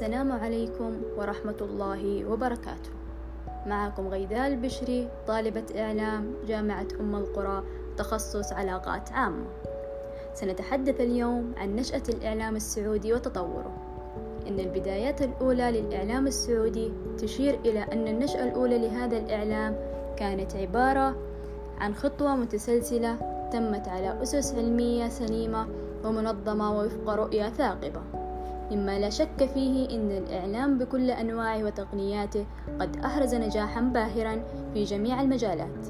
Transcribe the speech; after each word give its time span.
السلام 0.00 0.32
عليكم 0.32 0.92
ورحمة 1.16 1.56
الله 1.60 2.24
وبركاته. 2.24 2.90
معكم 3.66 4.08
غيداء 4.08 4.46
البشري 4.46 5.08
طالبة 5.26 5.64
إعلام 5.76 6.34
جامعة 6.48 6.86
أم 7.00 7.16
القرى 7.16 7.64
تخصص 7.96 8.52
علاقات 8.52 9.12
عامة. 9.12 9.44
سنتحدث 10.34 11.00
اليوم 11.00 11.52
عن 11.56 11.76
نشأة 11.76 12.02
الإعلام 12.08 12.56
السعودي 12.56 13.12
وتطوره. 13.12 13.72
إن 14.48 14.60
البدايات 14.60 15.22
الأولى 15.22 15.70
للإعلام 15.70 16.26
السعودي 16.26 16.92
تشير 17.18 17.58
إلى 17.64 17.80
أن 17.80 18.08
النشأة 18.08 18.44
الأولى 18.44 18.78
لهذا 18.78 19.18
الإعلام 19.18 19.76
كانت 20.16 20.56
عبارة 20.56 21.16
عن 21.78 21.94
خطوة 21.94 22.36
متسلسلة 22.36 23.16
تمت 23.52 23.88
على 23.88 24.22
أسس 24.22 24.54
علمية 24.54 25.08
سليمة 25.08 25.66
ومنظمة 26.04 26.78
وفق 26.78 27.10
رؤية 27.10 27.48
ثاقبة. 27.48 28.19
مما 28.70 28.98
لا 28.98 29.10
شك 29.10 29.50
فيه 29.54 29.90
أن 29.90 30.10
الإعلام 30.10 30.78
بكل 30.78 31.10
أنواعه 31.10 31.64
وتقنياته 31.64 32.46
قد 32.80 32.96
أحرز 32.96 33.34
نجاحا 33.34 33.80
باهرا 33.80 34.42
في 34.74 34.84
جميع 34.84 35.20
المجالات. 35.20 35.86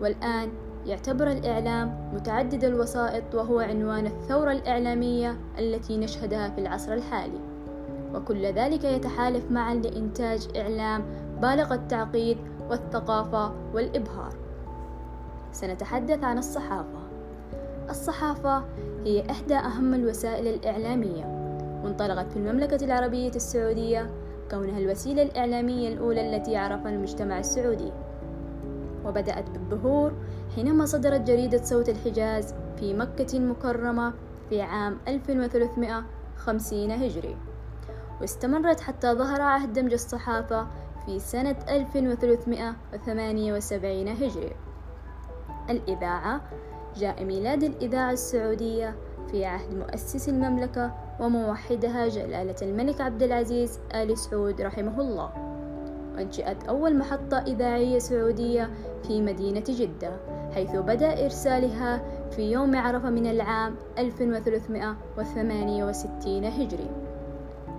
والآن 0.00 0.48
يعتبر 0.86 1.30
الإعلام 1.30 2.10
متعدد 2.14 2.64
الوسائط 2.64 3.34
وهو 3.34 3.58
عنوان 3.58 4.06
الثورة 4.06 4.52
الإعلامية 4.52 5.36
التي 5.58 5.98
نشهدها 5.98 6.48
في 6.48 6.60
العصر 6.60 6.92
الحالي. 6.92 7.40
وكل 8.14 8.46
ذلك 8.46 8.84
يتحالف 8.84 9.50
معا 9.50 9.74
لإنتاج 9.74 10.48
إعلام 10.56 11.02
بالغ 11.42 11.74
التعقيد 11.74 12.38
والثقافة 12.70 13.52
والإبهار. 13.74 14.34
سنتحدث 15.52 16.24
عن 16.24 16.38
الصحافة. 16.38 17.00
الصحافة 17.90 18.64
هي 19.04 19.30
إحدى 19.30 19.54
أهم 19.54 19.94
الوسائل 19.94 20.46
الإعلامية. 20.46 21.39
وانطلقت 21.84 22.32
في 22.32 22.36
المملكة 22.36 22.84
العربية 22.84 23.28
السعودية 23.28 24.10
كونها 24.50 24.78
الوسيلة 24.78 25.22
الإعلامية 25.22 25.88
الأولى 25.88 26.36
التي 26.36 26.56
عرفها 26.56 26.90
المجتمع 26.90 27.38
السعودي. 27.38 27.92
وبدأت 29.04 29.50
بالظهور 29.50 30.12
حينما 30.54 30.86
صدرت 30.86 31.20
جريدة 31.20 31.62
صوت 31.62 31.88
الحجاز 31.88 32.54
في 32.76 32.94
مكة 32.94 33.36
المكرمة 33.36 34.12
في 34.48 34.62
عام 34.62 34.98
1350 35.08 36.90
هجري. 36.90 37.36
واستمرت 38.20 38.80
حتى 38.80 39.14
ظهر 39.14 39.40
عهد 39.40 39.72
دمج 39.72 39.92
الصحافة 39.92 40.66
في 41.06 41.18
سنة 41.18 41.56
1378 41.68 44.08
هجري. 44.08 44.52
الإذاعة 45.70 46.40
جاء 46.96 47.24
ميلاد 47.24 47.62
الإذاعة 47.62 48.12
السعودية 48.12 48.94
في 49.30 49.44
عهد 49.44 49.74
مؤسس 49.74 50.28
المملكة 50.28 50.94
وموحدها 51.20 52.08
جلالة 52.08 52.56
الملك 52.62 53.00
عبد 53.00 53.22
العزيز 53.22 53.80
آل 53.94 54.18
سعود 54.18 54.60
رحمه 54.60 55.00
الله. 55.00 55.30
وانشئت 56.16 56.64
أول 56.64 56.98
محطة 56.98 57.38
إذاعية 57.38 57.98
سعودية 57.98 58.70
في 59.02 59.22
مدينة 59.22 59.64
جدة 59.68 60.16
حيث 60.54 60.76
بدأ 60.76 61.24
إرسالها 61.24 62.02
في 62.30 62.52
يوم 62.52 62.76
عرفة 62.76 63.10
من 63.10 63.26
العام 63.26 63.74
1368 63.98 66.44
هجري. 66.44 66.90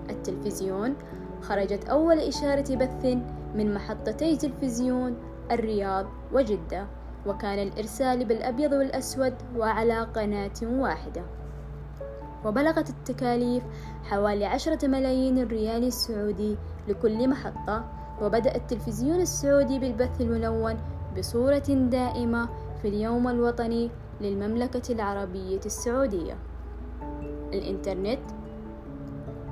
التلفزيون 0.09 0.95
خرجت 1.41 1.89
أول 1.89 2.19
إشارة 2.19 2.75
بث 2.75 3.05
من 3.55 3.73
محطتي 3.73 4.37
تلفزيون 4.37 5.15
الرياض 5.51 6.05
وجدة 6.33 6.87
وكان 7.27 7.67
الإرسال 7.67 8.25
بالأبيض 8.25 8.71
والأسود 8.71 9.33
وعلى 9.57 10.03
قناة 10.03 10.51
واحدة. 10.63 11.23
وبلغت 12.45 12.89
التكاليف 12.89 13.63
حوالي 14.03 14.45
عشرة 14.45 14.87
ملايين 14.87 15.47
ريال 15.47 15.83
السعودي 15.83 16.57
لكل 16.87 17.29
محطة 17.29 17.85
وبدأ 18.21 18.55
التلفزيون 18.55 19.21
السعودي 19.21 19.79
بالبث 19.79 20.21
الملون 20.21 20.77
بصورة 21.17 21.67
دائمة 21.69 22.49
في 22.81 22.87
اليوم 22.87 23.27
الوطني 23.27 23.89
للمملكة 24.21 24.93
العربية 24.93 25.59
السعودية. 25.65 26.37
الإنترنت 27.53 28.19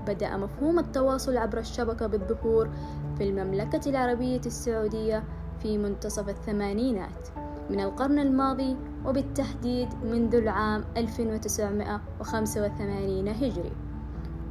بدأ 0.07 0.37
مفهوم 0.37 0.79
التواصل 0.79 1.37
عبر 1.37 1.57
الشبكة 1.57 2.07
بالظهور 2.07 2.69
في 3.17 3.29
المملكة 3.29 3.89
العربية 3.89 4.41
السعودية 4.45 5.23
في 5.59 5.77
منتصف 5.77 6.29
الثمانينات. 6.29 7.27
من 7.69 7.79
القرن 7.79 8.19
الماضي 8.19 8.77
وبالتحديد 9.05 9.89
منذ 10.03 10.35
العام 10.35 10.83
1985 10.97 13.27
هجري. 13.27 13.71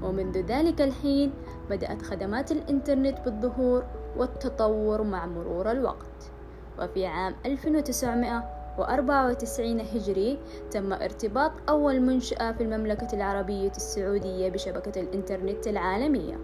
ومنذ 0.02 0.38
ذلك 0.38 0.80
الحين 0.80 1.32
بدأت 1.70 2.02
خدمات 2.02 2.52
الإنترنت 2.52 3.20
بالظهور 3.24 3.84
والتطور 4.16 5.02
مع 5.02 5.26
مرور 5.26 5.70
الوقت. 5.70 6.30
وفي 6.78 7.06
عام 7.06 7.34
1994 7.46 9.80
هجري 9.80 10.38
تم 10.70 10.92
ارتباط 10.92 11.52
أول 11.68 12.00
منشأة 12.00 12.52
في 12.52 12.62
المملكة 12.62 13.08
العربية 13.12 13.70
السعودية 13.70 14.48
بشبكة 14.48 15.00
الإنترنت 15.00 15.68
العالمية. 15.68 16.38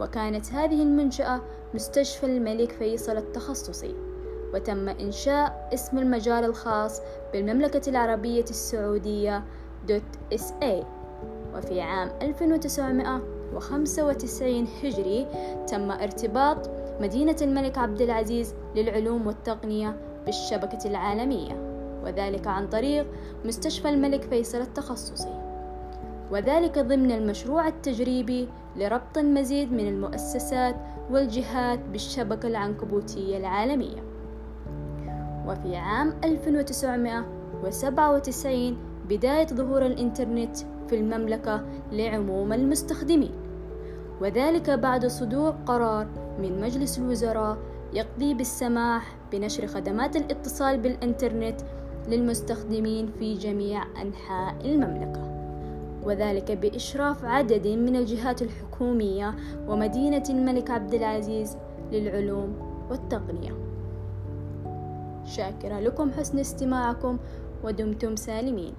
وكانت 0.00 0.52
هذه 0.52 0.82
المنشأة 0.82 1.40
مستشفى 1.74 2.26
الملك 2.26 2.72
فيصل 2.72 3.16
التخصصي. 3.16 4.11
وتم 4.54 4.88
إنشاء 4.88 5.68
اسم 5.74 5.98
المجال 5.98 6.44
الخاص 6.44 7.00
بالمملكة 7.32 7.90
العربية 7.90 8.44
السعودية 8.44 9.42
دوت 9.88 10.02
إس 10.34 10.52
اي 10.62 10.84
وفي 11.54 11.80
عام 11.80 12.10
1995 12.22 14.66
هجري 14.82 15.26
تم 15.66 15.90
ارتباط 15.90 16.70
مدينة 17.00 17.36
الملك 17.42 17.78
عبد 17.78 18.00
العزيز 18.00 18.54
للعلوم 18.76 19.26
والتقنية 19.26 19.96
بالشبكة 20.26 20.90
العالمية 20.90 21.72
وذلك 22.04 22.46
عن 22.46 22.68
طريق 22.68 23.06
مستشفى 23.44 23.88
الملك 23.88 24.22
فيصل 24.22 24.60
التخصصي. 24.60 25.34
وذلك 26.30 26.78
ضمن 26.78 27.10
المشروع 27.10 27.68
التجريبي 27.68 28.48
لربط 28.76 29.18
المزيد 29.18 29.72
من 29.72 29.88
المؤسسات 29.88 30.76
والجهات 31.10 31.78
بالشبكة 31.78 32.46
العنكبوتية 32.46 33.36
العالمية. 33.36 34.11
وفي 35.46 35.76
عام 35.76 36.14
1997 36.24 38.76
بداية 39.08 39.46
ظهور 39.46 39.86
الإنترنت 39.86 40.56
في 40.88 40.96
المملكة 40.96 41.62
لعموم 41.92 42.52
المستخدمين. 42.52 43.32
وذلك 44.20 44.70
بعد 44.70 45.06
صدور 45.06 45.54
قرار 45.66 46.06
من 46.38 46.60
مجلس 46.60 46.98
الوزراء 46.98 47.58
يقضي 47.94 48.34
بالسماح 48.34 49.16
بنشر 49.32 49.66
خدمات 49.66 50.16
الاتصال 50.16 50.78
بالإنترنت 50.78 51.60
للمستخدمين 52.08 53.10
في 53.18 53.34
جميع 53.34 53.84
أنحاء 54.02 54.54
المملكة. 54.64 55.32
وذلك 56.04 56.52
بإشراف 56.52 57.24
عدد 57.24 57.68
من 57.68 57.96
الجهات 57.96 58.42
الحكومية 58.42 59.34
ومدينة 59.68 60.22
الملك 60.30 60.70
عبد 60.70 60.94
العزيز 60.94 61.56
للعلوم 61.92 62.54
والتقنية. 62.90 63.61
شاكرة 65.36 65.80
لكم 65.80 66.12
حسن 66.12 66.38
استماعكم 66.38 67.18
ودمتم 67.64 68.16
سالمين. 68.16 68.74